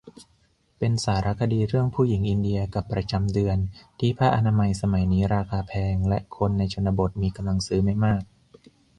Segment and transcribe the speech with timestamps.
[0.77, 3.57] เป็นสารคดีเรื่องผู้หญิงอินเดียกับประจำเดือน
[3.99, 8.23] ที่ผ้าอนามัยสมัยนี้ราคาแพงและคนในชนบทมีกำลังซื้อไม่มาก